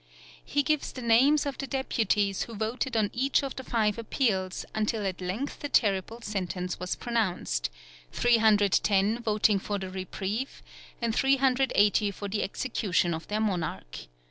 [0.43, 4.65] He gives the names of the deputies who voted on each of the five appeals,
[4.73, 7.69] until at length the terrible sentence was pronounced,
[8.11, 10.63] 310 voting for the reprieve
[11.03, 14.07] and 380 for the execution of their monarch.